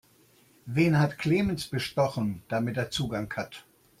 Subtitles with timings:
[0.65, 3.65] Wen hat Clemens bestochen, damit er Zugang hat?